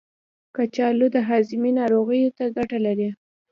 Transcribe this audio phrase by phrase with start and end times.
[0.55, 3.09] کچالو د هاضمې ناروغیو ته ګټه لري.